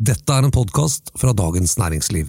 [0.00, 2.26] Dette er en podkast fra Dagens Næringsliv.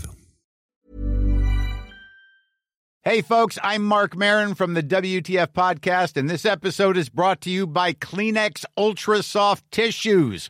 [3.05, 7.49] Hey, folks, I'm Mark Marin from the WTF Podcast, and this episode is brought to
[7.49, 10.49] you by Kleenex Ultra Soft Tissues,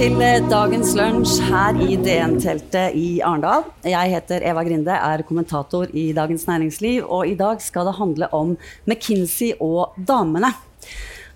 [0.00, 3.66] Til eh, dagens lunsj her i DN-teltet i Arendal.
[3.84, 8.30] Jeg heter Eva Grinde, er kommentator i Dagens Næringsliv, og i dag skal det handle
[8.32, 8.54] om
[8.88, 10.54] McKinsey og damene.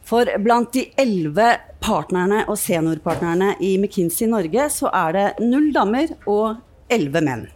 [0.09, 1.51] For blant de elleve
[1.85, 6.57] partnerne og seniorpartnerne i McKinsey Norge, så er det null damer og
[6.89, 7.47] elleve menn.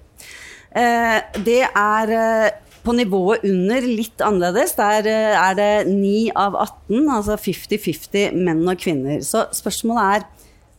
[0.77, 2.51] Eh, det er eh,
[2.85, 4.77] på nivået under litt annerledes.
[4.77, 9.25] Der er det 9 av 18, altså 50-50 menn og kvinner.
[9.25, 10.35] Så spørsmålet er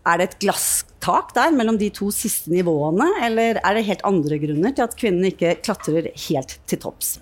[0.07, 4.39] er det et glasstak der mellom de to siste nivåene, eller er det helt andre
[4.41, 7.17] grunner til at kvinnene ikke klatrer helt til topps?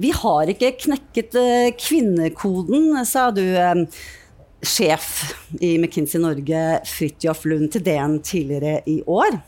[0.00, 3.84] Vi har ikke knekket eh, kvinnekoden, sa du, eh,
[4.62, 9.40] sjef i McKinsey Norge, Fridtjof Lund, til DN tidligere i år.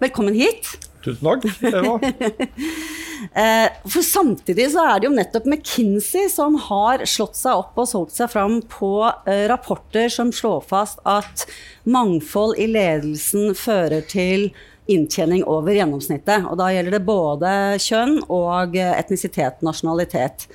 [0.00, 0.76] Velkommen hit.
[1.04, 1.98] Tusen takk, Eva.
[3.34, 7.88] Eh, For samtidig så er det jo nettopp McKinsey som har slått seg opp og
[7.90, 8.92] solgt seg fram på
[9.26, 11.46] eh, rapporter som slår fast at
[11.84, 14.50] mangfold i ledelsen fører til
[14.90, 16.44] inntjening over gjennomsnittet.
[16.50, 20.48] Og da gjelder det både kjønn og eh, etnisitet, nasjonalitet.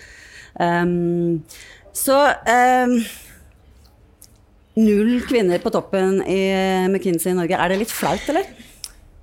[0.60, 1.42] Um,
[1.96, 2.96] så um,
[4.80, 6.42] null kvinner på toppen i
[6.90, 7.58] McKinsey i Norge.
[7.58, 8.50] Er det litt flaut, eller?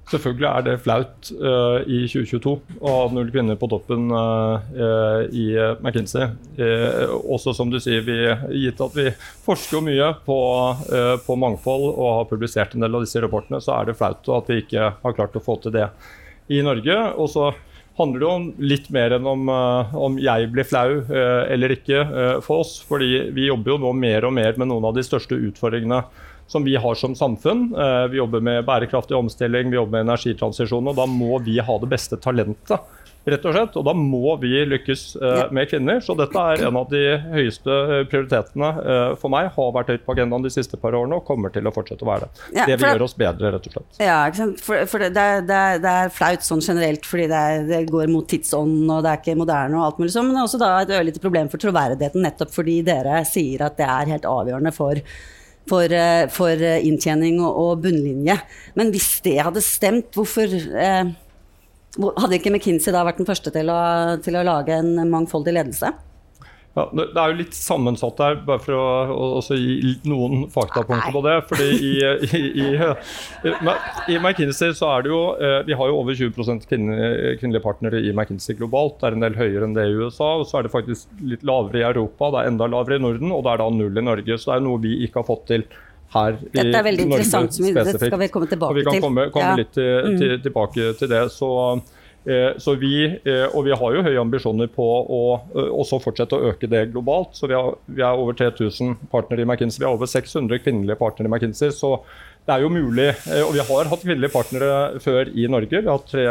[0.06, 5.22] Selvfølgelig er det flaut uh, i 2022 å ha null kvinner på toppen uh, uh,
[5.26, 5.48] i
[5.80, 6.28] McKinsey.
[7.16, 8.20] også som du sier, vi,
[8.62, 9.08] gitt at vi
[9.46, 10.38] forsker mye på,
[11.26, 14.52] på, mangfold og har publisert en del av disse rapportene, så er det flaut at
[14.52, 15.88] vi ikke har klart å få til det
[16.54, 16.96] i Norge.
[17.18, 17.50] Og så
[17.96, 22.02] handler det om litt mer enn om, om jeg blir flau eller ikke
[22.44, 22.74] for oss.
[22.84, 26.02] fordi vi jobber jo nå mer og mer med noen av de største utfordringene
[26.46, 27.74] som vi har som samfunn.
[27.78, 30.88] Eh, vi jobber med bærekraftig omstilling, vi jobber med energitransisjon.
[30.88, 32.80] og Da må vi ha det beste talentet.
[33.26, 36.00] Rett Og slett, og da må vi lykkes uh, med kvinner.
[36.04, 39.48] Så dette er en av de høyeste eh, prioritetene uh, for meg.
[39.56, 42.10] Har vært høyt på agendaen de siste par årene og kommer til å fortsette å
[42.10, 42.44] være det.
[42.60, 44.00] Ja, det vil gjøre oss bedre, rett og slett.
[44.02, 44.18] Ja?
[44.62, 48.90] For, for det, det, det, det, er flaut sånn generelt fordi det, går mot tidsånden
[48.92, 50.28] og det er ikke moderne og alt mulig sånn.
[50.28, 53.78] Men det er også da et ørlite problem for troverdigheten, nettopp fordi dere sier at
[53.80, 55.02] det er helt avgjørende for
[55.66, 58.36] for, eh, for inntjening og, og, bunnlinje.
[58.78, 61.08] Men hvis det hadde stemt, hvorfor eh,
[61.96, 63.80] Hadde ikke McKinsey da vært den første til å,
[64.24, 65.94] til å lage en mangfoldig ledelse?
[66.76, 71.36] Ja, det er jo litt sammensatt der, bare for å, gi noen faktapunkter på det.
[71.48, 71.92] fordi i,
[72.36, 72.66] i, i,
[74.12, 78.12] i, McKinsey så er det jo eh, Vi har jo over 20 kvinnelige partnere i
[78.12, 78.98] McKinsey globalt.
[79.00, 80.34] Det er en del høyere enn det i USA.
[80.36, 83.32] og Så er det faktisk litt lavere i Europa, det er enda lavere i Norden,
[83.32, 84.36] og det er da null i Norge.
[84.36, 85.64] Så det er noe vi ikke har fått til
[86.14, 88.00] her Dette er veldig Norge interessant, spesifikt.
[88.00, 88.82] det skal vi komme tilbake til.
[88.82, 89.60] Vi kan komme, komme ja.
[89.60, 90.18] litt til, mm.
[90.22, 91.22] til, tilbake til det.
[91.34, 91.50] så
[92.26, 95.20] Eh, så vi, eh, og vi har jo høye ambisjoner på å
[95.54, 97.36] eh, også fortsette å øke det globalt.
[97.38, 99.78] så Vi, har, vi er over 3000 partnere i McKinsey.
[99.78, 101.70] Vi har over 600 kvinnelige partnere i McKinsey.
[101.70, 102.00] så
[102.46, 103.08] det er jo mulig,
[103.42, 105.80] og Vi har hatt kvinnelige partnere før i Norge.
[105.80, 106.26] Vi har hatt tre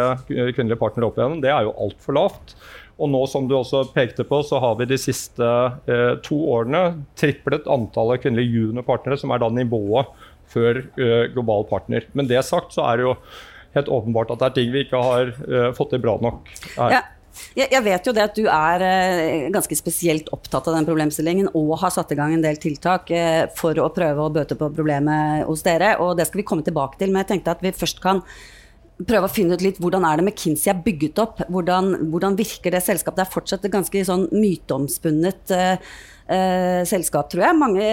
[0.56, 1.42] kvinnelige partnere opp igjennom.
[1.44, 2.54] Det er jo altfor lavt.
[2.96, 6.84] Og nå som du også pekte på, så har vi de siste eh, to årene
[7.20, 10.14] triplet antallet kvinnelige juniorpartnere, som er da nivået
[10.52, 12.08] før eh, global partner.
[12.16, 13.18] Men det sagt så er det jo
[13.76, 16.48] helt åpenbart at det er ting vi ikke har eh, fått til bra nok
[16.78, 17.00] her.
[17.00, 17.04] Ja.
[17.56, 21.74] Jeg vet jo det at du er uh, ganske spesielt opptatt av den problemstillingen og
[21.82, 25.44] har satt i gang en del tiltak uh, for å prøve å bøte på problemet
[25.44, 25.98] hos dere.
[26.00, 28.24] og Det skal vi komme tilbake til, men jeg tenkte at vi først kan
[29.04, 31.42] prøve å finne ut litt hvordan er det McKinsey er bygget opp.
[31.52, 33.20] Hvordan, hvordan virker det selskapet?
[33.20, 37.58] Det er fortsatt et ganske sånn myteomspunnet eh, selskap, tror jeg.
[37.60, 37.86] Mange,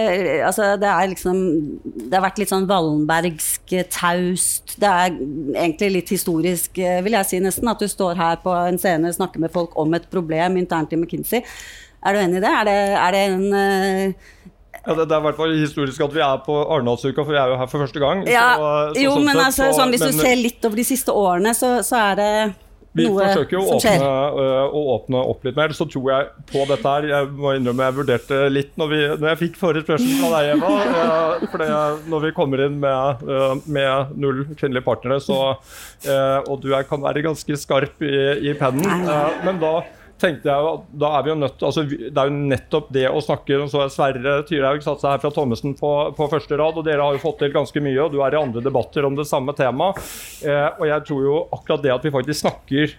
[0.47, 1.41] altså, det, er liksom,
[2.05, 4.77] det har vært litt sånn Wallenbergsk, eh, taust.
[4.79, 5.17] Det er
[5.65, 9.11] egentlig litt historisk, uh, vil jeg si nesten, at du står her på en scene
[9.11, 11.43] og snakker med folk om et problem internt i McKinsey.
[12.03, 12.51] Er du enig i det?
[12.51, 14.15] Er det, er det en
[14.83, 17.39] ja, det, det, er i hvert fall historisk at vi er på Arendalsuka, for vi
[17.39, 18.25] er jo her for første gang.
[18.27, 20.87] Ja, så, så, jo, sånn men altså, sånn, hvis men, du ser litt over de
[20.87, 22.33] siste årene, så, så er det
[22.93, 24.09] vi forsøker jo å åpne,
[24.43, 25.73] øh, å åpne, opp litt mer.
[25.73, 29.29] Så tror jeg på dette her Jeg må innrømme jeg vurderte litt når, vi, når
[29.31, 30.69] jeg fikk forrige spørsmål fra deg, Eva.
[30.83, 31.71] Øh, for det,
[32.13, 35.41] når vi kommer inn med, øh, med null kvinnelige partnere, så
[36.43, 38.13] Og du er, kan være ganske skarp i,
[38.49, 39.05] i pennen,
[39.45, 39.77] men da
[40.23, 43.21] tenkte jeg at da er vi jo nødt altså Det er jo nettopp det å
[43.23, 46.87] snakke så er Sverre Tyrhaug satt seg her fra Thommessen på, på, første rad, og
[46.87, 49.27] dere har jo fått til ganske mye, og du er i andre debatter om det
[49.29, 49.99] samme temaet.
[50.45, 52.95] Eh, og jeg tror jo akkurat det at vi faktisk snakker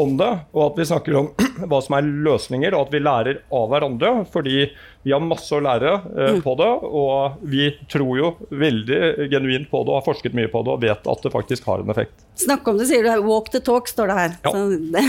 [0.00, 1.28] om det, og at vi snakker om
[1.70, 4.12] hva som er løsninger, og at vi lærer av hverandre.
[4.32, 4.66] Fordi
[5.04, 6.40] vi har masse å lære eh, mm.
[6.44, 6.70] på det,
[7.02, 10.84] og vi tror jo veldig genuint på det og har forsket mye på det og
[10.84, 12.24] vet at det faktisk har en effekt.
[12.40, 13.12] Snakk om det, sier du.
[13.28, 14.36] Walk the talk, står det her.
[14.46, 14.54] Ja.
[14.96, 15.04] Det,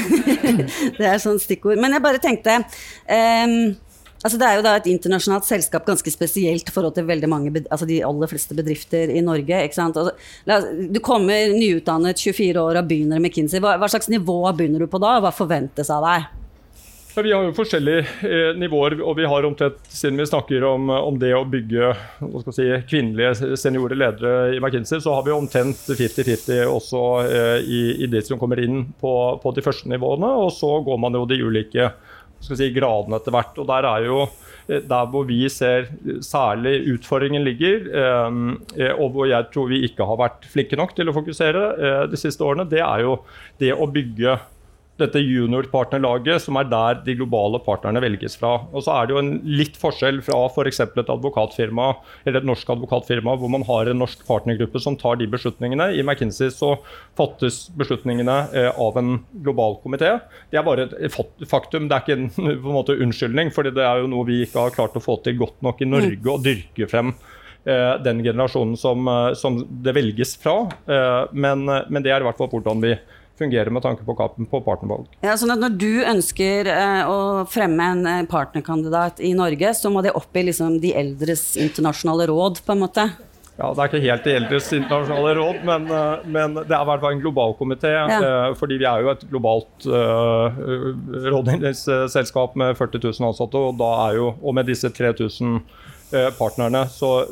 [0.99, 1.79] det, er sånn stikkord.
[1.81, 3.55] Men jeg bare tenkte um,
[4.25, 7.51] Altså det er jo da et internasjonalt selskap, ganske spesielt i forhold til veldig mange,
[7.69, 9.59] altså de aller fleste bedrifter i Norge.
[9.67, 9.99] ikke sant?
[9.99, 13.61] Altså, du kommer nyutdannet 24 år og begynner i McKinsey.
[13.61, 16.25] Hva, hva, slags nivå begynner du på da, og hva forventes av deg?
[17.15, 21.21] Vi har jo forskjellige eh, nivåer, og vi har omtrent, siden vi snakker om, om
[21.21, 21.93] det å bygge
[22.49, 28.09] si, kvinnelige seniore ledere i McKinsey, så har vi omtrent 50-50 også eh, i, i,
[28.11, 30.33] de som kommer inn på, på de første nivåene.
[30.41, 32.14] Og så går man jo de ulike skal
[32.47, 33.57] si, gradene etter hvert.
[33.61, 35.89] Og der er jo eh, der hvor vi ser
[36.25, 41.09] særlig utfordringen ligger, eh, og hvor jeg tror vi ikke har vært flinke nok til
[41.09, 43.17] å fokusere eh, de siste årene, det er jo
[43.61, 44.37] det å bygge
[44.99, 48.53] dette juniorpartnerlaget, som er der de globale partnerne velges fra.
[48.71, 50.79] Og så er det jo en litt forskjell fra f.eks.
[50.85, 51.87] For et advokatfirma
[52.23, 55.89] eller et norsk advokatfirma hvor man har en norsk partnergruppe som tar de beslutningene.
[55.97, 56.75] I McKinsey så
[57.19, 60.13] fattes beslutningene eh, av en global komité.
[60.51, 61.19] Det er bare et
[61.49, 62.29] faktum, det er ikke en,
[62.63, 63.51] på en måte unnskyldning.
[63.55, 65.89] for det er jo noe vi ikke har klart å få til godt nok i
[65.89, 67.11] Norge, å dyrke frem
[67.67, 70.61] eh, den generasjonen som, eh, som, det velges fra.
[71.35, 72.95] Men, men det er i hvert fall hvordan vi
[73.37, 74.15] fungere med tanke på,
[74.49, 75.07] på partnervalg.
[75.25, 79.91] Ja, sånn at Når du ønsker eh, å fremme en eh, partnerkandidat i Norge, så
[79.91, 83.09] må det opp i liksom, de eldres internasjonale råd, på en måte?
[83.55, 86.89] Ja, Det er ikke helt de eldres internasjonale råd, men, eh, men det er i
[86.91, 87.93] hvert fall en global komité.
[87.95, 88.53] Ja.
[88.59, 90.61] Fordi vi er jo et globalt uh,
[91.31, 95.84] rådgivningsselskap med 40 000 ansatte, og, da er jo, og med disse 3000 Eh,
[96.37, 97.25] partnerne, så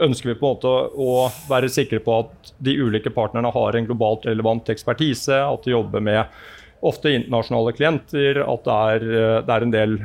[0.00, 1.14] ønsker vi på en måte å
[1.50, 6.04] være sikre på at de ulike partnerne har en globalt relevant ekspertise, at de jobber
[6.04, 6.40] med
[6.80, 9.96] ofte internasjonale klienter, at det er, eh, det er en del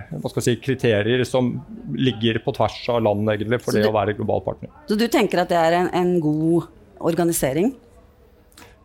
[0.44, 1.54] si, kriterier som
[1.96, 4.74] ligger på tvers av land egentlig, for så det du, å være global partner.
[4.90, 6.68] Så du tenker at det er en, en god
[7.00, 7.74] organisering?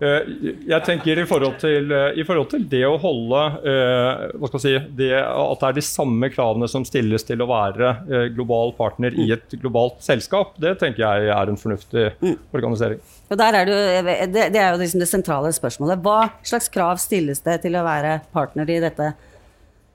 [0.00, 0.28] Eh,
[0.64, 4.62] jeg tenker i forhold til, eh, i forhold til det å holde eh, hva skal
[4.62, 7.92] si, det, At det er de samme kravene som stilles til å være
[8.32, 12.36] global partner i et globalt selskap, det tenker jeg er en fornuftig mm.
[12.56, 13.02] organisering.
[13.30, 16.00] Og er det, det, er jo liksom det sentrale spørsmålet.
[16.00, 19.12] Hva slags krav stilles det til å være partner i dette,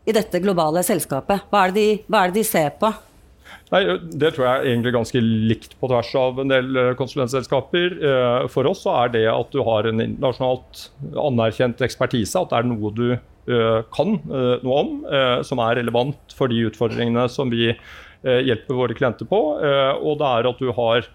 [0.06, 1.50] i dette globale selskapet?
[1.50, 2.94] Hva er, de, hva er det de ser på?
[3.74, 3.82] Nei,
[4.12, 7.98] Det tror jeg er egentlig ganske likt på tvers av en del eh, konsulentselskaper.
[7.98, 10.88] Eh, for oss så er det at du har en internasjonalt
[11.26, 14.96] anerkjent ekspertise, at det er noe du eh, kan noe om,
[15.46, 17.74] som er relevant for de utfordringene som vi
[18.26, 19.40] hjelper våre klienter på.
[20.02, 21.08] Og det er at du har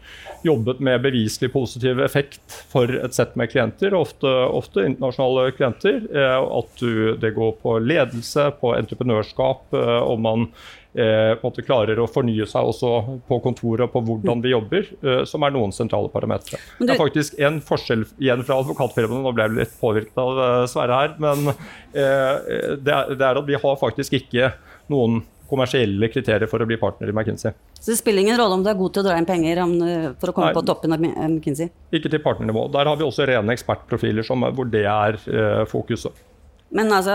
[0.46, 6.06] jobbet med beviselig positiv effekt for et sett med klienter, ofte, ofte internasjonale klienter.
[6.40, 10.46] At du, det går på ledelse, på entreprenørskap, om man
[10.94, 12.92] eh, måte klarer å fornye seg også
[13.28, 16.60] på kontoret og på hvordan vi jobber, eh, som er noen sentrale parametere.
[16.78, 16.86] Du...
[16.86, 20.40] Det er faktisk en forskjell igjen fra advokatfirmaene, nå ble jeg litt påvirket av
[20.70, 24.54] Sverre her, men eh, det, er, det, er, at vi har faktisk ikke
[24.90, 27.54] noen kommersielle kriterier for å bli partner i McKinsey.
[27.76, 29.74] Så det spiller ingen rolle om du er god til å dra inn penger om,
[30.22, 31.70] for å komme Nei, på toppen av McKinsey?
[31.98, 32.68] Ikke til partnernivå.
[32.74, 36.26] Der har vi også rene ekspertprofiler som, hvor det er eh, fokuset.
[36.70, 37.12] Men altså,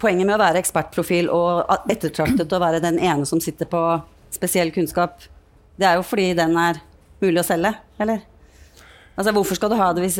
[0.00, 3.82] poenget med å være ekspertprofil og ettertraktet å være den ene som sitter på
[4.34, 5.24] spesiell kunnskap,
[5.80, 6.82] det er jo fordi den er
[7.22, 8.20] mulig å selge, eller?
[9.16, 10.18] Altså, hvorfor skal du ha det hvis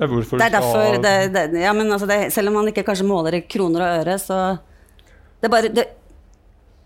[0.00, 3.36] det er derfor det, det, ja, men altså det, Selv om man ikke kanskje måler
[3.36, 4.36] i kroner og øre, så
[5.42, 5.84] det bare det,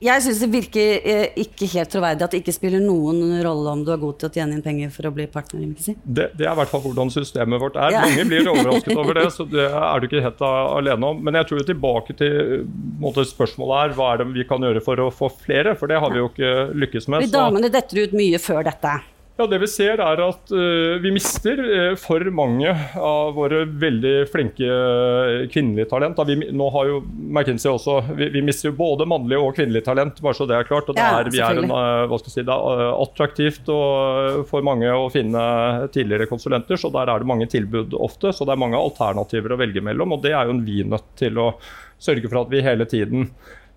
[0.04, 3.84] Jeg syns det virker eh, ikke helt troverdig at det ikke spiller noen rolle om
[3.86, 5.96] du er god til å tjene inn penger for å bli partner i McKinsey.
[6.04, 7.94] Det, det er i hvert fall hvordan systemet vårt er.
[7.94, 8.02] Ja.
[8.04, 11.24] Mange blir overrasket over det, så det er du ikke helt alene om.
[11.24, 12.68] Men jeg tror tilbake til
[13.00, 16.02] måte, spørsmålet er hva er det vi kan gjøre for å få flere, for det
[16.04, 17.24] har vi jo ikke lykkes med.
[17.24, 18.98] Vi damene detter ut mye før dette.
[19.34, 24.12] Ja, Det vi ser er at uh, vi mister uh, for mange av våre veldig
[24.30, 26.20] flinke uh, kvinnelige talent.
[26.28, 30.20] Vi, nå har jo McKinsey også, vi, vi mister jo både mannlige og kvinnelige talent,
[30.22, 30.86] bare så det er klart.
[30.86, 35.10] og det Ja, er, vi er en, si, Det er attraktivt og, for mange å
[35.10, 35.42] finne
[35.90, 38.30] tidligere konsulenter, så der er det mange tilbud ofte.
[38.30, 41.10] Så det er mange alternativer å velge mellom, og det er jo en vi nødt
[41.18, 41.50] til å
[41.98, 43.32] sørge for at vi hele tiden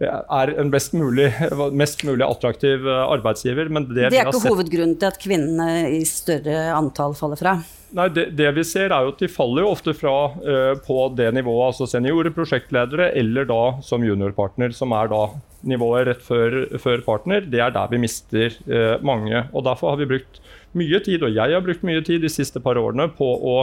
[0.05, 1.31] er en best mulig,
[1.73, 3.71] mest mulig attraktiv eh, arbeidsgiver.
[3.73, 7.57] Men det, Det er ikke sett hovedgrunnen til at kvinnene i større antall faller fra.
[7.97, 10.97] Nei, det, det vi ser er jo at De faller jo ofte fra uh, på
[11.15, 15.21] det nivået, altså seniorer, prosjektledere, eller da som juniorpartner, som er da
[15.67, 17.47] nivået rett før, før partner.
[17.47, 19.45] Det er der vi mister uh, mange.
[19.53, 20.41] og Derfor har vi brukt
[20.77, 23.59] mye tid, og jeg har brukt mye tid de siste par årene på å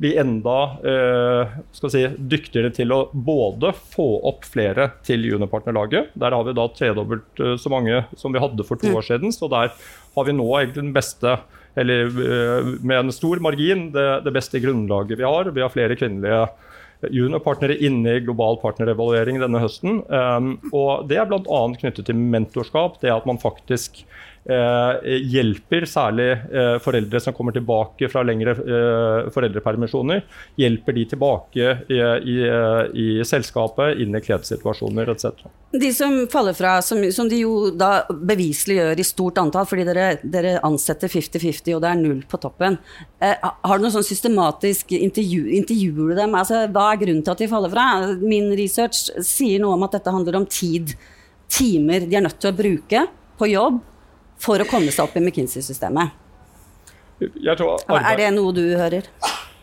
[0.00, 0.56] bli enda
[0.88, 6.14] eh, skal si, dyktigere til å både få opp flere til juniorpartnerlaget.
[6.18, 9.34] Der har vi da tredobbelt eh, så mange som vi hadde for to år siden.
[9.34, 9.72] Så der
[10.16, 11.36] har vi nå egentlig den beste
[11.78, 15.52] eller eh, med en stor margin det, det beste grunnlaget vi har.
[15.52, 16.46] Vi har flere kvinnelige
[17.10, 20.02] juniorpartnere inne i global partnerevaluering denne høsten.
[20.06, 21.62] Um, og Det er bl.a.
[21.80, 23.00] knyttet til mentorskap.
[23.02, 24.04] Det at man faktisk
[24.44, 30.24] hjelper særlig eh, foreldre som kommer tilbake fra lengre eh, foreldrepermisjoner.
[30.58, 32.00] Hjelper de tilbake i,
[32.32, 32.38] i,
[32.98, 35.46] i selskapet, inn i kledssituasjoner etc.
[35.72, 39.86] De som faller fra, som, som de jo da beviselig gjør i stort antall, fordi
[39.88, 42.80] dere, dere ansetter 50-50 og det er null på toppen.
[43.22, 46.36] Eh, har du noe sånn systematisk intervju, intervjuer du dem?
[46.38, 47.88] Altså, hva er grunnen til at de faller fra?
[48.18, 50.96] Min research sier noe om at dette handler om tid,
[51.52, 53.06] timer de er nødt til å bruke
[53.38, 53.80] på jobb
[54.42, 56.18] for å komme seg opp i McKinsey-systemet.
[57.22, 59.06] Er det noe du hører?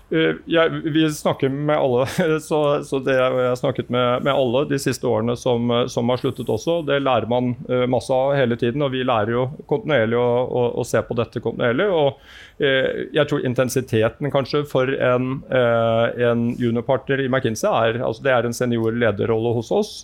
[0.10, 2.08] Uh, jeg, vi snakker med alle,
[2.48, 6.22] så, så det, jeg har snakket med, med alle de siste årene som, som har
[6.22, 6.80] sluttet også.
[6.88, 10.66] Det lærer man uh, masse av hele tiden, og vi lærer jo kontinuerlig å, å,
[10.82, 11.90] å se på dette kontinuerlig.
[11.94, 12.18] og
[12.64, 18.34] uh, Jeg tror intensiteten kanskje for en, uh, en juniorpartner i McKinsey er altså det
[18.34, 19.98] er en senior lederrolle hos oss.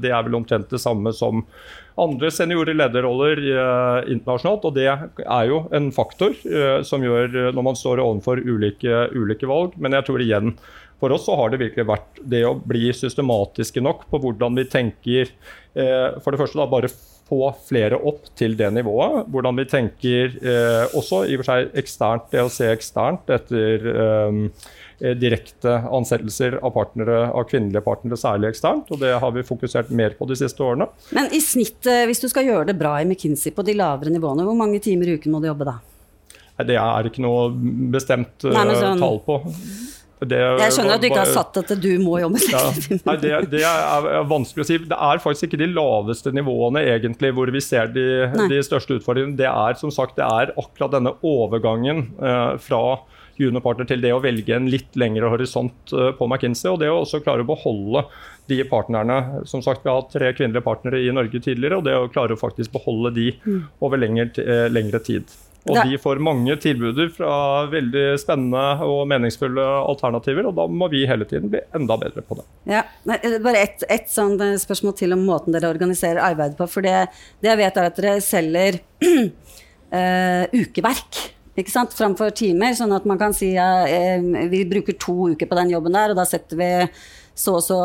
[0.00, 1.44] Det er vel omtrent det samme som
[2.00, 4.66] andre seniore lederroller eh, internasjonalt.
[4.68, 9.06] Og det er jo en faktor eh, som gjør eh, når man står overfor ulike,
[9.14, 9.76] ulike valg.
[9.78, 10.54] Men jeg tror igjen
[11.02, 14.68] for oss så har det virkelig vært det å bli systematiske nok på hvordan vi
[14.70, 16.92] tenker eh, For det første da bare
[17.24, 19.30] få flere opp til det nivået.
[19.32, 23.86] Hvordan vi tenker eh, også i og for seg eksternt, det å se eksternt etter
[23.94, 24.40] eh,
[25.00, 28.90] direkte ansettelser av partnere, av kvinnelige partnere, særlig eksternt.
[28.94, 30.88] og Det har vi fokusert mer på de siste årene.
[31.12, 34.12] Men i snitt, eh, hvis du skal gjøre det bra i McKinsey på de lavere
[34.14, 35.78] nivåene, hvor mange timer i uken må du jobbe da?
[36.58, 37.50] Nei, Det er ikke noe
[37.90, 39.40] bestemt Nei, eh, sånn- tall på.
[40.24, 42.60] Det, Jeg skjønner at du ikke har satt at du må jobbe ja.
[43.08, 44.78] Nei, det, det er er vanskelig å si.
[44.78, 48.06] Det er faktisk ikke de laveste nivåene egentlig hvor vi ser de,
[48.48, 49.36] de største utfordringene.
[49.36, 53.00] Det er som sagt, det er akkurat denne overgangen eh, fra
[53.40, 56.70] juniorpartner til det å velge en litt lengre horisont eh, på McKinsey.
[56.72, 58.04] Og det å også klare å beholde
[58.50, 59.46] de partnerne.
[59.48, 62.36] Som sagt, Vi har hatt tre kvinnelige partnere i Norge tidligere, og det å klare
[62.36, 63.30] å faktisk beholde de
[63.80, 65.32] over lengre, eh, lengre tid.
[65.64, 71.04] Og de får mange tilbuder fra veldig spennende og meningsfulle alternativer, og da må vi
[71.08, 72.44] hele tiden bli enda bedre på det.
[72.68, 72.82] Ja,
[73.14, 76.68] eh, bare ett et sånt eh, spørsmål til om måten dere organiserer arbeidet på.
[76.68, 77.08] For det,
[77.40, 81.22] det jeg vet er at dere selger uh, ukeverk.
[81.54, 81.94] Ikke sant?
[81.94, 85.70] Framfor timer, sånn at man kan si ja, eh, vi bruker to uker på den
[85.70, 86.70] jobben der, og da setter vi
[87.34, 87.78] så og så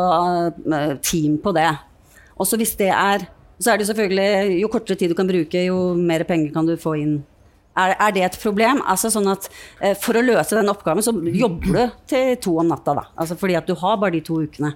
[0.50, 1.70] eh, team på det.
[2.40, 3.28] Og så hvis det er
[3.60, 6.78] Så er det selvfølgelig Jo kortere tid du kan bruke, jo mer penger kan du
[6.80, 7.18] få inn.
[7.76, 8.80] Er, er det et problem?
[8.88, 9.50] Altså sånn at
[9.80, 13.04] eh, For å løse den oppgaven, så jobber du til to om natta, da.
[13.14, 14.72] Altså fordi at du har bare de to ukene.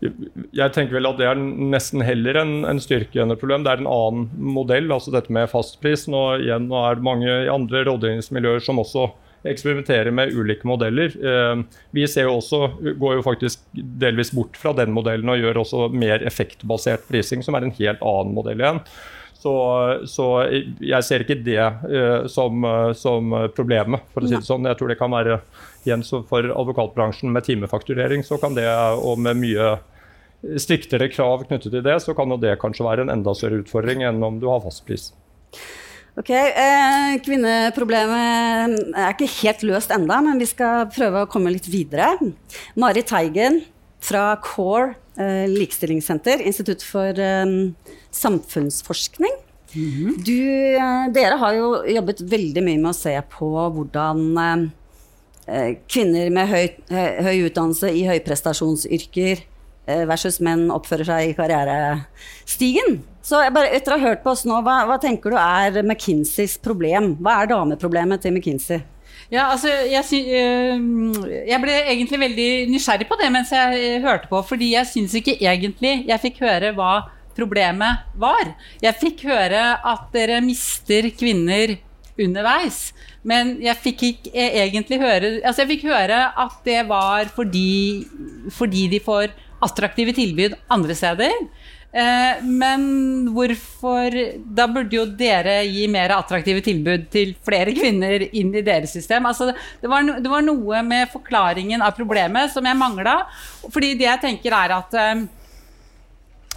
[0.00, 3.66] Jeg tenker vel at det er nesten heller en, en styrke enn et problem.
[3.66, 6.06] Det er en annen modell, altså dette med fastpris.
[6.10, 9.10] Nå, igjen, nå er det mange i andre rådgivningsmiljøer som også
[9.48, 11.12] eksperimenterer med ulike modeller.
[11.16, 11.62] Eh,
[11.96, 12.62] vi ser jo også,
[13.00, 17.56] går jo faktisk delvis bort fra den modellen og gjør også mer effektbasert prising, som
[17.56, 18.82] er en helt annen modell igjen.
[19.40, 19.52] Så,
[20.04, 20.26] så
[20.84, 24.68] jeg ser ikke det eh, som, eh, som problemet, for å si det sånn.
[24.68, 25.40] Jeg tror det kan være
[25.86, 28.68] igjen for advokatbransjen med timefakturering, så kan det,
[29.00, 29.72] og med mye
[30.60, 34.04] striktere krav knyttet til det, så kan jo det kanskje være en enda større utfordring
[34.08, 35.10] enn om du har fastpris.
[36.18, 41.68] Ok, eh, Kvinneproblemet er ikke helt løst enda, men vi skal prøve å komme litt
[41.70, 42.16] videre.
[42.80, 43.62] Mari Teigen,
[44.00, 47.46] fra CORE, eh, likestillingssenter, Institutt for eh,
[48.10, 49.38] samfunnsforskning.
[50.26, 50.40] du,
[50.74, 54.68] eh, dere har jo jobbet veldig mye med å se på hvordan eh,
[55.90, 63.00] kvinner med høy, høy, utdannelse i høyprestasjonsyrker eh, versus menn oppfører seg i karrierestigen.
[63.26, 66.56] Så bare, etter å ha hørt på oss nå, hva, hva tenker du er McKinseys
[66.62, 67.14] problem?
[67.20, 68.80] Hva er dameproblemet til McKinsey?
[69.30, 70.02] Ja, altså, jeg,
[70.34, 75.14] øh, jeg, ble egentlig veldig nysgjerrig på det mens jeg hørte på, fordi jeg syns
[75.18, 76.94] ikke egentlig jeg fikk høre hva
[77.36, 78.54] problemet var.
[78.82, 81.76] Jeg fikk høre at dere mister kvinner
[82.20, 82.90] underveis,
[83.26, 88.06] men jeg fikk ikke egentlig høre Altså, jeg fikk høre at det var fordi,
[88.56, 91.34] fordi de får attraktive tilbud andre steder.
[91.90, 92.82] Eh, men
[93.34, 94.14] hvorfor
[94.54, 99.26] Da burde jo dere gi mer attraktive tilbud til flere kvinner inn i deres system.
[99.26, 103.18] Altså, det, var, det var noe med forklaringen av problemet som jeg mangla.
[103.66, 105.26] Fordi det jeg tenker er at eh,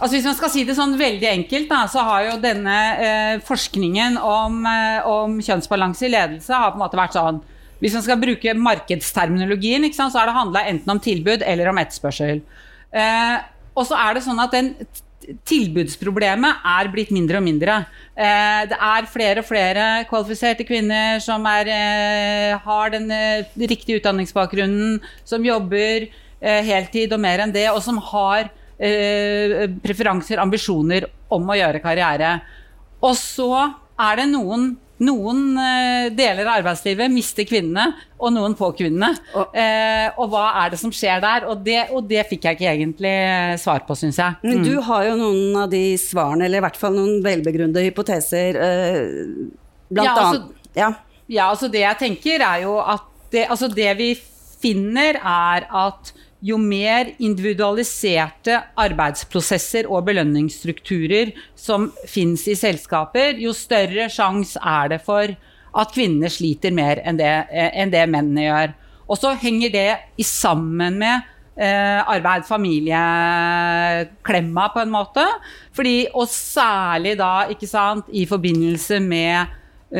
[0.00, 3.34] Altså Hvis man skal si det sånn veldig enkelt, da, så har jo denne eh,
[3.46, 7.38] forskningen om, eh, om, kjønnsbalanse i ledelse har på en måte vært sånn
[7.78, 12.42] Hvis man skal bruke markedsterminologien, så har det handla enten om tilbud eller om etterspørsel.
[12.94, 13.36] Eh,
[13.74, 14.74] og så er det sånn at den
[15.48, 17.78] tilbudsproblemet er blitt mindre og mindre.
[18.14, 24.00] Eh, det er flere og flere kvalifiserte kvinner som er, eh, har den eh, riktige
[24.00, 26.08] utdanningsbakgrunnen, som jobber
[26.44, 32.36] heltid og mer enn det, og som har eh, preferanser, ambisjoner om å gjøre karriere.
[33.04, 33.50] Og så
[34.00, 37.88] er det noen noen eh, deler av arbeidslivet mister kvinnene,
[38.20, 39.10] og noen får kvinnene.
[39.34, 41.48] Og, eh, og hva er det som skjer der?
[41.50, 43.14] Og det, og det fikk jeg ikke egentlig
[43.62, 44.38] svar på, syns jeg.
[44.44, 44.84] Men du mm.
[44.88, 49.00] har jo noen av de svarene, eller i hvert fall noen velbegrunnede hypoteser, eh,
[49.90, 50.70] blant ja, altså, annet.
[50.78, 50.92] Ja.
[51.26, 54.12] ja, altså det jeg tenker er jo at det, altså det vi
[54.62, 56.14] finner, er at
[56.44, 65.00] jo mer individualiserte arbeidsprosesser og belønningsstrukturer som finnes i selskaper, jo større sjanse er det
[65.06, 65.26] for
[65.74, 68.72] at kvinner sliter mer enn det, eh, enn det mennene gjør.
[69.08, 71.22] Og så henger det i sammen med
[71.56, 75.26] eh, arbeid-familie-klemma, på en måte.
[75.76, 79.46] Fordi, og særlig da, ikke sant, i forbindelse med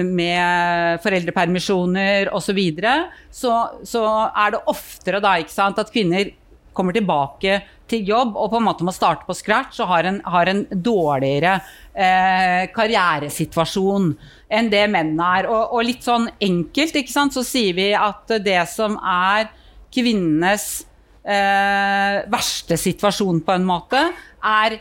[0.02, 2.94] med foreldrepermisjoner osv., så, videre,
[3.30, 3.52] så
[3.86, 6.32] så er det oftere da, sant, at kvinner
[6.74, 7.60] kommer tilbake
[7.90, 10.62] til jobb og på en måte må starte på scratch og har en, har en
[10.72, 11.58] dårligere
[11.92, 14.08] eh, karrieresituasjon
[14.54, 15.50] enn det mennene er.
[15.50, 19.50] Og, og, litt sånn enkelt sant, så sier vi at det som er
[19.94, 20.66] kvinnenes
[21.22, 24.00] eh, verste situasjon, på en måte,
[24.44, 24.80] er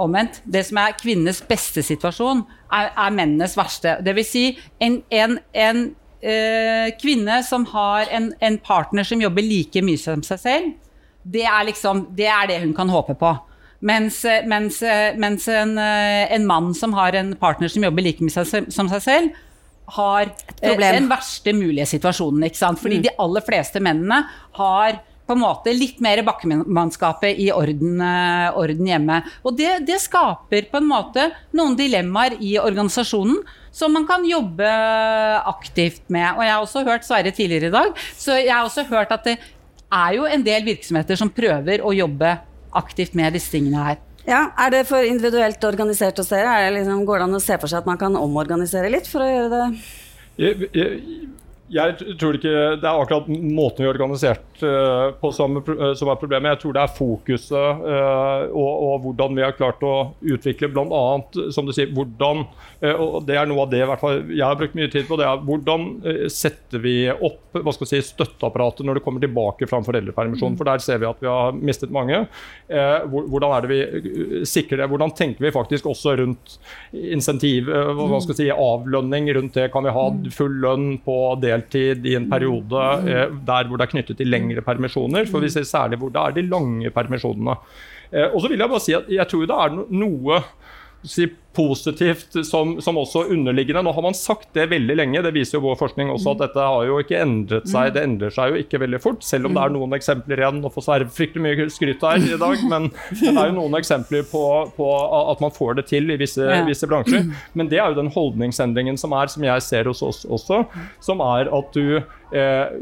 [0.00, 0.40] omvendt.
[0.44, 3.98] Det som er kvinnenes beste situasjon, er, er mennenes verste.
[4.04, 4.44] Det vil si
[4.82, 5.82] en, en, en
[6.22, 10.72] eh, kvinne som har en, en, partner som jobber like mye som seg selv,
[11.22, 13.34] det er liksom det, er det hun kan håpe på.
[13.84, 14.82] Mens, mens,
[15.16, 19.38] mens en, en, mann som har en partner som jobber like mye som seg selv,
[19.96, 22.44] har den verste mulige situasjonen.
[22.46, 22.80] Ikke sant?
[22.82, 23.04] Fordi mm.
[23.06, 24.22] de aller fleste mennene
[24.58, 29.20] har på en måte litt mer bakkemannskapet i orden, eh, orden hjemme.
[29.46, 33.38] Og det, det, skaper på en måte noen dilemmaer i organisasjonen
[33.70, 34.66] som man kan jobbe
[35.46, 36.34] aktivt med.
[36.34, 39.28] Og jeg har også hørt Sverre tidligere i dag, så jeg har også hørt at
[39.28, 42.34] det er jo en del virksomheter som prøver å jobbe
[42.80, 44.00] aktivt med disse tingene her.
[44.26, 46.72] Ja, Er det for individuelt organisert hos dere?
[46.74, 49.30] Liksom, går det an å se for seg at man kan omorganisere litt for å
[49.30, 49.84] gjøre det?
[50.40, 51.00] Jeg, jeg,
[51.70, 52.52] jeg tror ikke
[52.82, 56.56] det er akkurat måten vi er organisert uh, på som, uh, som, er problemet.
[56.56, 61.04] Jeg tror det er fokuset uh, og, og, hvordan vi har klart å utvikle bl.a.
[61.54, 62.46] som du sier, hvordan
[62.80, 65.18] og Det er noe av det jeg har brukt mye tid på.
[65.20, 65.82] det er Hvordan
[66.32, 70.56] setter vi opp hva skal si, støtteapparatet når det kommer tilbake fra en foreldrepermisjon?
[70.56, 72.22] For der ser vi at vi har mistet mange.
[72.70, 74.88] hvordan er det vi sikrer det?
[74.88, 76.56] Hvordan tenker vi faktisk også rundt
[76.96, 79.68] insentiv, hva skal si, avlønning rundt det?
[79.74, 83.86] Kan vi ha full lønn på del deltid i en periode eh, der hvor det
[83.86, 85.28] er knyttet til lengre permisjoner.
[85.30, 87.56] For vi ser særlig hvor det er de lange permisjonene.
[88.10, 90.42] Eh, og så vil Jeg bare si at jeg tror det er noe
[91.06, 93.82] si, positivt som, som, også underliggende.
[93.82, 96.66] Nå har man sagt det veldig lenge, det viser jo vår forskning også at dette
[96.66, 97.90] har jo ikke endret seg.
[97.96, 100.60] Det endrer seg jo ikke veldig fort, selv om det er noen eksempler igjen.
[100.62, 104.24] Nå får Sverre fryktelig mye skryt her i dag, men det er jo noen eksempler
[104.30, 104.44] på,
[104.76, 104.92] på
[105.32, 106.62] at man får det til i visse, ja.
[106.68, 107.26] visse, bransjer.
[107.58, 110.64] Men det er jo den holdningsendringen som er, som jeg ser hos oss også,
[111.02, 112.78] som er at du eh,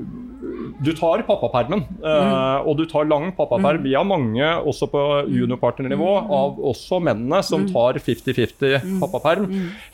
[0.79, 3.83] du tar pappapermen, eh, og du tar lang pappaperm.
[3.83, 5.03] Vi har mange også på
[5.33, 9.47] juniorpartnernivå av også mennene som tar 50-50 riktig pappaperm.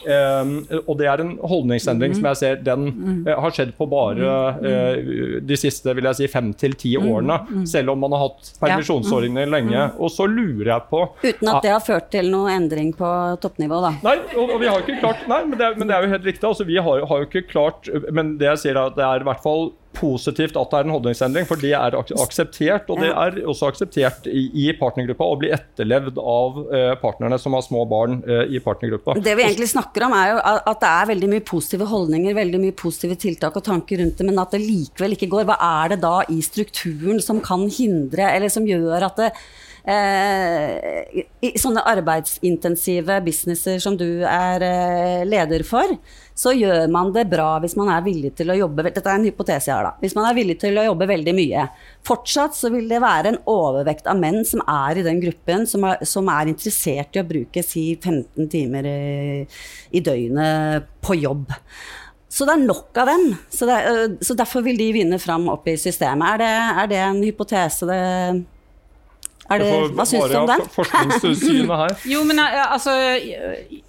[0.05, 2.57] Um, og det er en holdningsendring som jeg ser.
[2.65, 2.89] Den
[3.27, 7.67] eh, har skjedd på bare eh, de siste vil jeg si, fem til ti årene.
[7.69, 9.87] Selv om man har hatt permisjonsordninger lenge.
[9.99, 13.11] Og så lurer jeg på Uten at det har ført til noe endring på
[13.43, 13.95] toppnivå, da.
[14.05, 16.29] Nei, og, og vi har ikke klart Nei, men det, men det er jo helt
[16.29, 16.47] riktig.
[16.49, 19.23] Altså, vi har, har jo ikke klart Men det jeg sier er at det er
[19.23, 22.91] i hvert fall positivt at det er en holdningsendring, for det er ak akseptert.
[22.93, 27.57] Og det er også akseptert i, i partnergruppa å bli etterlevd av eh, partnerne som
[27.57, 29.19] har små barn eh, i partnergruppa.
[29.25, 32.63] Det vi egentlig snakker om, er jo at det er veldig mye positive holdninger, veldig
[32.67, 35.47] mye positive tiltak og tanker rundt det, men at det likevel ikke går.
[35.51, 39.31] Hva er det da i strukturen som kan hindre, eller som gjør at det
[39.91, 45.97] eh, i sånne arbeidsintensive businesser som du er eh, leder for,
[46.35, 49.27] så gjør man det bra hvis man er villig til å jobbe Dette er en
[49.29, 49.93] hypotese jeg har, da.
[50.03, 51.67] Hvis man er villig til å jobbe veldig mye.
[52.09, 55.87] Fortsatt så vil det være en overvekt av menn som er i den gruppen, som
[55.87, 58.97] er, som er interessert i å bruke si 15 timer i,
[59.95, 61.55] i døgnet på jobb.
[62.35, 63.29] Så det er nok av dem.
[63.55, 66.35] Så, det, er- så derfor vil de vinne fram opp i systemet.
[66.35, 68.01] Er det, er det en hypotese det
[69.55, 70.63] er det, Hva syns du om den?
[70.73, 71.97] Forskningssynet her.
[72.15, 72.95] Jo, men jeg, altså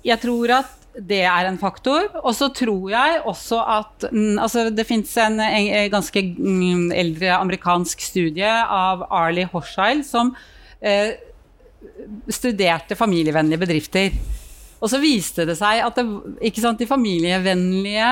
[0.06, 2.08] jeg tror at det er en faktor.
[2.24, 7.36] Og så tror jeg også at mm, altså Det fins en, en, ganske mm, eldre
[7.38, 10.34] amerikansk studie av Arlie Horsheil som
[10.80, 11.16] eh,
[12.32, 14.16] studerte familievennlige bedrifter.
[14.82, 18.10] Og så viste det seg at det, sant, de familievennlige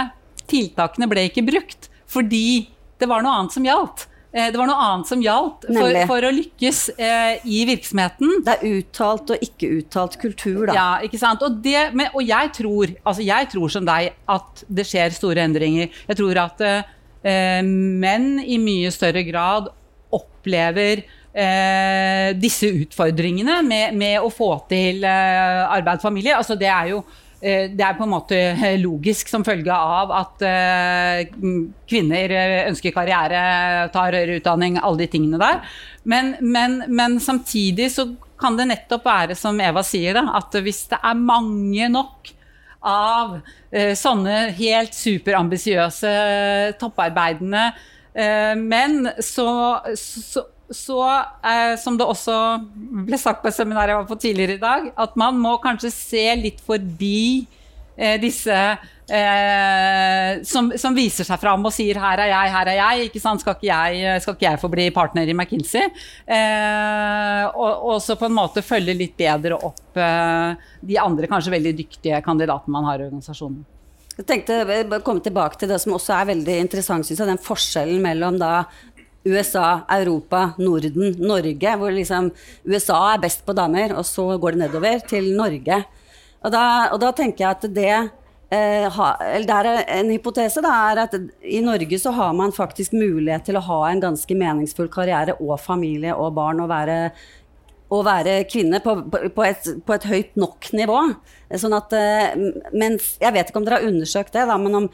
[0.49, 2.69] tiltakene ble ikke brukt fordi
[3.01, 4.05] det var noe annet som gjaldt.
[4.33, 8.39] Eh, Det var noe annet som gjaldt for, for å lykkes eh, i virksomheten.
[8.45, 10.73] Det er uttalt og ikke uttalt kultur, da.
[10.77, 11.45] Ja, ikke sant?
[11.45, 15.45] Og, det, men, og jeg tror, altså jeg tror som deg at det skjer store
[15.45, 15.93] endringer.
[16.09, 19.69] Jeg tror at eh, menn i mye større grad
[20.13, 26.35] opplever eh, disse utfordringene med, med å få til eh, arbeid og familie.
[26.37, 28.37] Altså det er jo eh, det er på en måte
[28.79, 31.31] logisk som følge av at eh,
[31.89, 33.41] kvinner eh, ønsker karriere,
[33.91, 35.59] tar høyere utdanning, alle de tingene der.
[36.07, 38.07] Men, men, men samtidig så
[38.39, 42.31] kan det nettopp være som Eva sier, da, at hvis det er mange nok
[42.83, 43.37] av
[43.71, 46.13] eh, sånne helt superambisiøse,
[46.79, 47.69] topparbeidende
[48.13, 49.47] eh, menn, så,
[49.99, 51.01] så, så
[51.45, 52.37] eh, som det også
[53.07, 55.93] ble sagt på et seminar jeg var på tidligere i dag, at man må kanskje
[55.93, 57.45] se litt forbi
[57.95, 58.57] eh, disse
[59.09, 63.23] eh, som, som viser seg fram og sier 'her er jeg, her er jeg', ikke
[63.23, 63.41] sant?
[63.41, 65.91] Skal ikke jeg, skal ikke jeg få bli partner i McKinsey?
[66.25, 71.55] Eh, og, og så på en måte følge litt bedre opp eh, de andre kanskje
[71.57, 73.63] veldig dyktige kandidatene man har i organisasjonen.
[74.13, 77.41] Jeg tenkte å komme tilbake til det som også er veldig interessant, synes jeg, den
[77.41, 78.67] forskjellen mellom da
[79.25, 82.31] USA, Europa, Norden, Norge, hvor liksom
[82.67, 85.83] USA er best på damer, og så går det nedover til Norge.
[86.43, 89.09] Og da, og da tenker jeg at det eh, ha,
[89.43, 93.59] det er en hypotese da, er at i Norge så har man faktisk mulighet til
[93.59, 96.97] å ha en ganske meningsfull karriere og familie og barn og være
[97.93, 100.99] å være kvinne på, på, et, på et høyt nok nivå.
[101.59, 102.33] Sånn at, eh,
[102.73, 104.87] mens, jeg vet ikke om dere har undersøkt det, da, men om,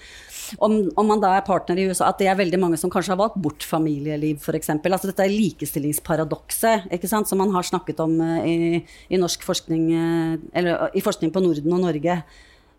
[0.66, 3.14] om, om man da er partner i USA, at det er veldig mange som kanskje
[3.16, 4.74] har valgt bort familieliv, f.eks.
[4.76, 6.90] Altså, dette er likestillingsparadokset
[7.30, 8.84] som man har snakket om eh, i,
[9.16, 12.22] i forskning, eh, eller i forskning på Norden og Norge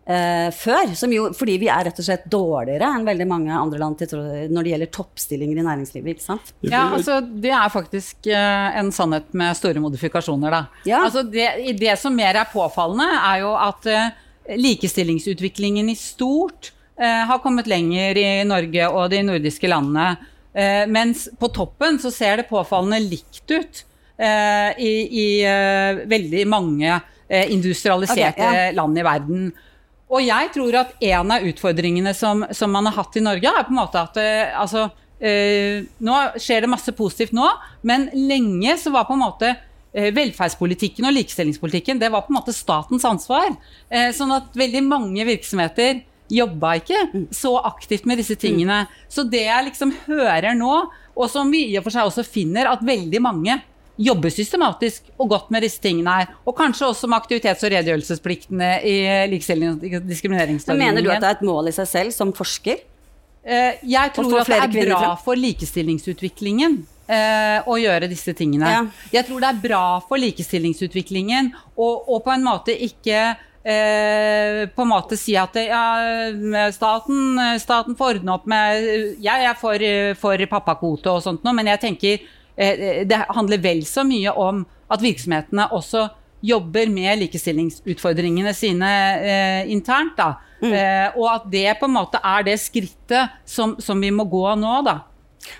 [0.05, 0.95] eh, før.
[0.97, 4.17] Som jo, fordi vi er rett og slett dårligere enn veldig mange andre land til,
[4.51, 6.15] når det gjelder toppstillinger i næringslivet.
[6.15, 6.53] ikke sant?
[6.65, 10.65] Ja, altså Det er faktisk uh, en sannhet med store modifikasjoner, da.
[10.89, 11.05] Ja.
[11.05, 11.47] Altså det,
[11.79, 14.11] det som mer er påfallende, er jo at uh,
[14.57, 20.11] likestillingsutviklingen i stort har kommet lenger i Norge og de nordiske landene.
[20.53, 23.79] Eh, mens på toppen så ser det påfallende likt ut
[24.21, 25.27] eh, i, i
[26.11, 26.99] veldig mange
[27.31, 28.71] industrialiserte okay, ja.
[28.75, 29.45] land i verden.
[30.11, 33.67] Og jeg tror at en av utfordringene som, som man har hatt i Norge, er
[33.67, 34.89] på en måte at eh, altså,
[35.23, 37.47] eh, Nå skjer det masse positivt nå,
[37.87, 42.41] men lenge så var på en måte eh, velferdspolitikken og likestillingspolitikken det var på en
[42.41, 43.53] måte statens ansvar.
[43.87, 48.85] Eh, sånn at veldig mange virksomheter jobba ikke så aktivt med disse tingene.
[49.11, 50.75] Så det jeg liksom hører nå,
[51.11, 53.57] og som vi i og for seg også finner, at veldig mange
[54.01, 56.31] jobber systematisk og godt med disse tingene her.
[56.47, 58.95] Og kanskje også med aktivitets- og redegjørelsespliktene i
[59.31, 60.95] likestillings- og diskrimineringslovgivningen.
[60.95, 62.81] mener du at det er et mål i seg selv som forsker?
[63.43, 65.23] Eh, Jeg tror at det er bra frem?
[65.25, 68.69] for likestillingsutviklingen eh, å gjøre disse tingene.
[68.69, 68.81] Ja.
[69.11, 74.85] Jeg tror det er bra for likestillingsutviklingen å og på en måte ikke eh, på
[74.85, 75.85] en måte si at ja,
[76.71, 79.77] staten, staten får ordne opp med Jeg er for,
[80.21, 85.01] for pappakvote og sånt noe, men jeg tenker det handler vel så mye om at
[85.01, 86.09] virksomhetene også
[86.41, 88.89] jobber med likestillingsutfordringene sine
[89.21, 90.17] eh, internt.
[90.17, 90.33] da.
[90.61, 90.73] Mm.
[90.73, 94.43] Eh, og at det på en måte er det skrittet som, som vi må gå
[94.59, 94.73] nå.
[94.85, 94.99] da.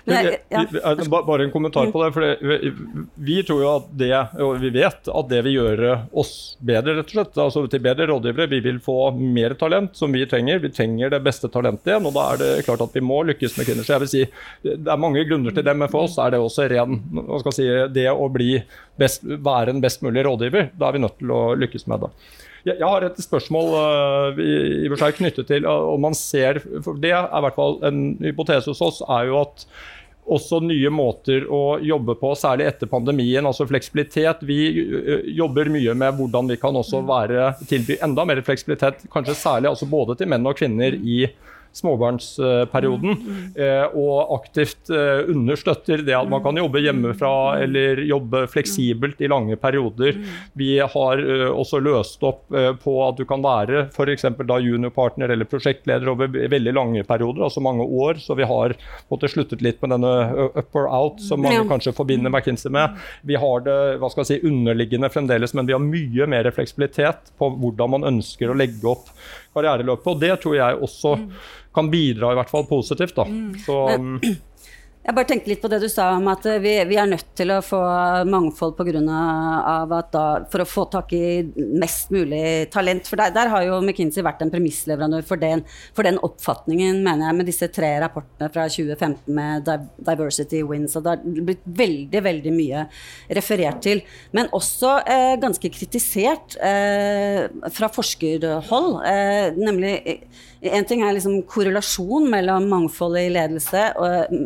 [0.06, 0.64] Men jeg- ja.
[0.70, 2.12] Vi- Bare en kommentar på det.
[2.14, 2.72] for vi,
[3.16, 7.06] vi tror jo at det, og vi vet at det vil gjøre oss bedre, rett
[7.06, 7.34] og slett.
[7.36, 8.48] Altså til bedre rådgivere.
[8.50, 10.60] Vi vil få mer talent som vi trenger.
[10.60, 12.06] Vi trenger det beste talentet igjen.
[12.06, 13.84] Og da er det klart at vi må lykkes med kvinner.
[13.84, 14.24] Så jeg vil si
[14.62, 17.52] det er mange grunner til det, men for oss er det også ren hva skal
[17.52, 18.62] si, Det å bli
[18.98, 22.10] best, være en best mulig rådgiver, da er vi nødt til å lykkes med det.
[22.62, 24.52] Jeg, jeg har et spørsmål uh, i,
[24.86, 28.04] i seg knyttet til uh, om man ser for Det er i hvert fall en
[28.22, 29.66] hypotese hos oss, er jo at
[30.32, 34.44] også nye måter å jobbe på, særlig etter pandemien, altså fleksibilitet.
[34.46, 34.58] Vi
[35.34, 39.88] jobber mye med hvordan vi kan også være, tilby enda mer fleksibilitet, kanskje særlig altså
[39.90, 41.24] både til menn og kvinner i
[41.76, 43.16] småbarnsperioden,
[43.56, 47.32] eh, og aktivt eh, understøtter det at man kan jobbe hjemmefra
[47.62, 50.18] eller jobbe fleksibelt i lange perioder.
[50.58, 52.44] Vi har eh, også løst opp
[52.82, 54.26] på at du kan være f.eks.
[54.62, 58.20] juniorpartner eller prosjektleder over veldig lange perioder, altså mange år.
[58.22, 58.74] Så vi har
[59.10, 60.12] måtte sluttet litt med denne
[60.58, 62.98] up or out som mange kanskje forbinder McKinsey med.
[63.26, 67.32] Vi har det hva skal jeg si, underliggende fremdeles, men vi har mye mer fleksibilitet
[67.40, 69.10] på hvordan man ønsker å legge opp
[69.54, 70.08] karriereløpet.
[70.12, 71.16] Og det tror jeg også
[71.74, 73.16] kan bidra i hvert fall positivt.
[73.16, 73.26] da.
[73.66, 74.16] Så um,
[75.02, 77.32] Jeg bare tenkte litt på det du sa om at eh, vi, vi er nødt
[77.34, 77.78] til å få
[78.30, 81.40] mangfold på grunn av at da, for å få tak i
[81.74, 83.10] mest mulig talent.
[83.10, 85.64] For der, der har jo McKinsey vært en premissleverandør for den,
[85.96, 89.72] for den oppfatningen, mener jeg, med disse tre rapportene fra 2015 med
[90.06, 90.94] Diversity Wins.
[90.94, 92.86] Og det har blitt veldig, veldig mye
[93.40, 94.04] referert til.
[94.38, 99.00] Men også eh, ganske kritisert eh, fra forskerhold.
[99.02, 99.98] Eh, nemlig
[100.62, 104.36] en ting er liksom korrelasjon mellom mangfold i ledelse, og,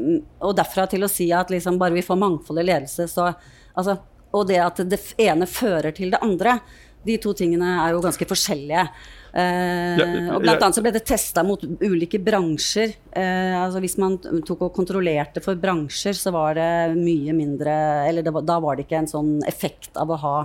[0.48, 3.31] og derfra til å si at liksom bare vi får mangfold i ledelse, så
[3.74, 3.98] altså,
[4.37, 6.59] Og det at det ene fører til det andre.
[7.07, 8.83] De to tingene er jo ganske forskjellige.
[9.37, 12.96] Eh, og blant annet så ble det testa mot ulike bransjer.
[13.12, 17.76] Eh, altså hvis man tok og kontrollerte for bransjer, så var det mye mindre
[18.09, 20.37] Eller det var, da var det ikke en sånn effekt av å ha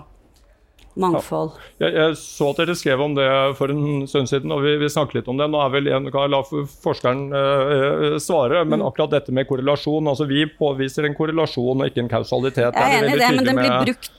[1.00, 1.54] mangfold.
[1.82, 3.28] jeg, jeg så at dere skrev om det
[3.60, 5.48] for en stund siden, og vi, vi snakket litt om det.
[5.52, 6.42] Nå er vel en, kan jeg la
[6.86, 12.06] forskeren uh, svare, men akkurat dette med korrelasjon altså Vi påviser en korrelasjon og ikke
[12.06, 12.76] en kausalitet.
[12.76, 14.12] Jeg er enig i det, men den blir brukt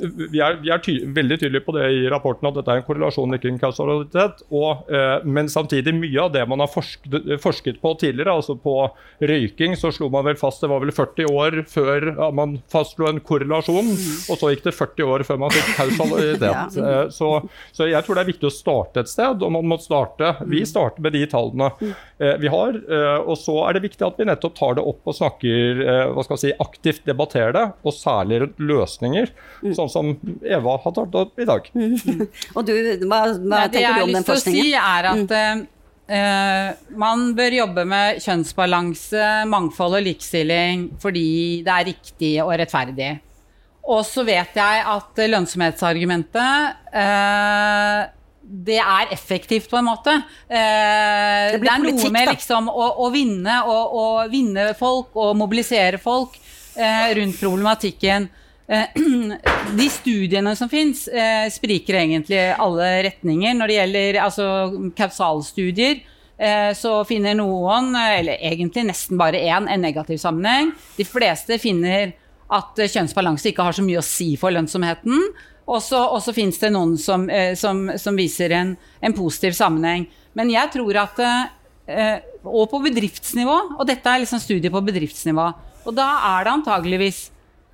[0.00, 2.86] vi er, vi er ty veldig tydelige på det i rapporten, at dette er en
[2.86, 4.42] korrelasjon, ikke en kausalitet.
[4.50, 8.76] Og, eh, men samtidig, mye av det man har forsket, forsket på tidligere, altså på
[9.20, 13.08] røyking, så slo man vel fast det var vel 40 år før ja, man fastslo
[13.10, 16.34] en korrelasjon, og så gikk det 40 år før man fikk kausalitet.
[16.46, 16.66] Ja.
[16.68, 17.28] Eh, så,
[17.74, 20.60] så jeg tror det er viktig å starte et sted, og man må starte Vi
[20.68, 24.28] starter med de tallene eh, vi har, eh, og så er det viktig at vi
[24.28, 27.96] nettopp tar det opp og snakker eh, hva skal vi si, aktivt debatterer det, og
[27.96, 29.32] særlig løsninger.
[29.62, 31.70] løsninger, sånn som Eva har tatt opp i dag.
[32.56, 32.74] Og du,
[33.06, 35.10] hva, hva Nei, det tenker jeg du har om den lyst til å si, er
[35.14, 35.64] at mm.
[36.06, 41.24] Uh, man bør jobbe med kjønnsbalanse, mangfold og likestilling fordi
[41.66, 43.08] det er riktig og rettferdig.
[43.90, 48.06] Og så vet jeg at lønnsomhetsargumentet uh,
[48.46, 50.14] det er effektivt, på en måte.
[50.46, 50.54] Uh,
[51.50, 52.34] Det det, er noe med da.
[52.36, 56.38] liksom å, å vinne og, å, vinne folk og mobilisere folk
[56.76, 58.28] eh, rundt problematikken.
[58.68, 58.86] Eh,
[59.78, 63.54] de studiene som fins, eh, spriker egentlig alle retninger.
[63.54, 64.46] Når det gjelder altså,
[64.98, 66.00] kausalstudier,
[66.38, 70.72] eh, så finner noen, eller egentlig nesten bare én, en negativ sammenheng.
[70.98, 72.14] De fleste finner
[72.46, 75.30] at kjønnsbalanse ikke har så mye å si for lønnsomheten.
[75.66, 77.24] Og så fins det noen som,
[77.58, 78.68] som, som viser en,
[79.02, 80.04] en positiv sammenheng.
[80.38, 81.22] Men jeg tror at
[82.46, 85.44] Og på bedriftsnivå, og dette er liksom studier på bedriftsnivå,
[85.86, 87.20] og da er det antageligvis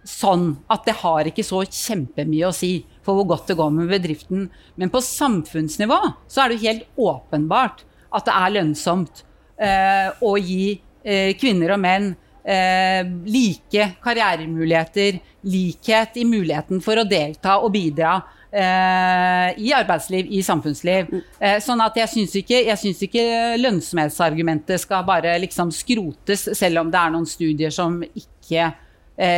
[0.09, 2.73] sånn at det har ikke så kjempemye å si
[3.07, 4.49] for hvor godt det går med bedriften.
[4.79, 9.25] Men på samfunnsnivå så er det helt åpenbart at det er lønnsomt
[9.62, 12.12] eh, å gi eh, kvinner og menn
[12.45, 18.19] eh, like karrieremuligheter, likhet i muligheten for å delta og bidra
[18.53, 21.11] eh, i arbeidsliv, i samfunnsliv.
[21.41, 22.62] Eh, sånn at jeg syns ikke,
[23.09, 23.27] ikke
[23.62, 28.73] lønnsomhetsargumentet skal bare liksom skrotes, selv om det er noen studier som ikke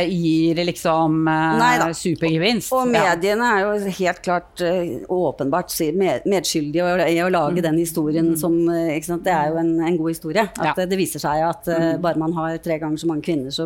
[0.07, 1.89] gir liksom eh, Neida.
[1.93, 2.71] supergevinst.
[2.71, 7.61] Og og mediene er jo helt klart eh, åpenbart med- medskyldige i å- lage mm.
[7.65, 9.23] den historien som eh, ikke sant?
[9.25, 10.41] Det er jo en, en god historie.
[10.47, 10.65] At Mm.
[10.65, 10.73] Ja.
[10.75, 10.79] Mm.
[10.83, 13.65] eh, det viser seg at eh, bare man har tre ganger så mange kvinner, så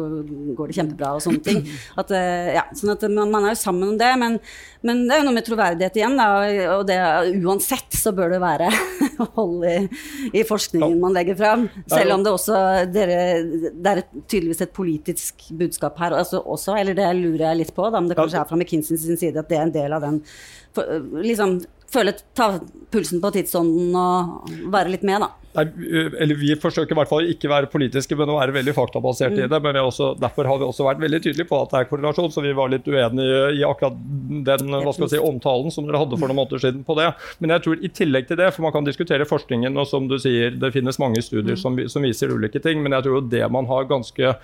[0.58, 1.62] går det kjempebra og sånne ting.
[1.98, 4.40] At, eh, ja, sånn at man, man er jo sammen om det, men,
[4.82, 6.18] men det er jo noe med troverdighet igjen.
[6.18, 6.28] Da,
[6.80, 6.98] og det,
[7.46, 8.72] uansett så bør det være
[9.38, 9.78] hold i,
[10.34, 11.68] i forskningen man legger fram.
[11.92, 12.60] Selv om det også
[12.92, 13.20] dere,
[13.76, 17.90] det er tydeligvis et politisk budskap her altså, også, eller det lurer jeg litt på,
[17.90, 20.06] da, om det kanskje er fra McKinsey sin side at det er en del av
[20.06, 20.22] den
[20.76, 21.60] for, liksom
[21.94, 22.52] føle, ta
[22.94, 25.34] pulsen på tidsånden og være litt med, da.
[25.50, 25.64] Nei,
[26.22, 29.48] eller Vi forsøker i hvert fall ikke være politiske, men å være veldig faktabasert i
[29.50, 29.60] det.
[29.64, 32.30] men vi også, Derfor har vi også vært veldig tydelige på at det er korrelasjon,
[32.32, 33.98] så vi var litt uenige i akkurat
[34.46, 37.08] den hva skal si, omtalen som dere hadde for noen måneder siden på det.
[37.42, 40.20] Men jeg tror i tillegg til det, for man kan diskutere forskningen, og som du
[40.22, 43.42] sier, det finnes mange studier som, som viser ulike ting, men jeg tror jo det
[43.50, 44.36] man har ganske,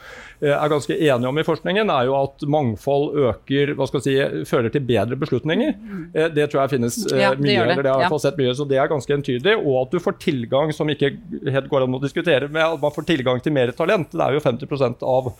[0.41, 4.25] eh, er ganske enige om i forskningen, er jo at mangfold øker, hva skal jeg
[4.41, 5.77] si, fører til bedre beslutninger.
[6.17, 8.19] Eh, Det tror jeg finnes eh, Ja, mye, gjør det, eller det har jeg ja.
[8.25, 9.55] sett mye, så det er ganske entydig.
[9.61, 11.11] Og at du får tilgang, som ikke
[11.55, 14.13] helt går an å diskutere, med at man får tilgang til mer talent.
[14.13, 15.31] Det er jo 50% av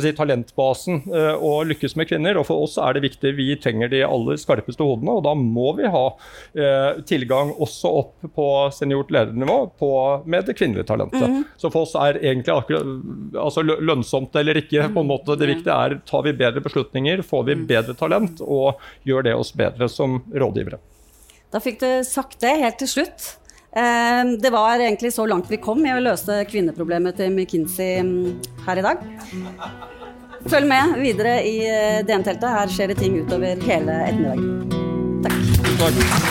[0.00, 2.40] si, talentbasen eh, å lykkes med kvinner.
[2.40, 5.72] Og for oss er det viktig, vi trenger de aller skarpeste hodene, og da må
[5.78, 6.04] vi ha
[6.54, 9.92] eh, tilgang også opp på seniort ledernivå på,
[10.30, 11.44] med det kvinnelige talentet.
[11.60, 15.76] Så for oss er egentlig akkurat altså lønnsomt eller ikke, på en måte det viktige
[15.76, 20.20] er tar vi bedre beslutninger, får vi bedre talent, og gjør det oss bedre som
[20.30, 20.80] rådgivere.
[21.50, 23.36] Da fikk du sagt det helt til slutt.
[23.74, 28.40] Eh, Det var egentlig så langt vi kom i å løse kvinneproblemet til McKinsey mm,
[28.66, 28.96] her i dag.
[30.48, 32.48] Følg med videre i eh, DN-teltet.
[32.48, 34.70] Her skjer det ting utover hele ettermiddagen.
[35.26, 35.36] Takk.
[35.80, 36.30] Takk.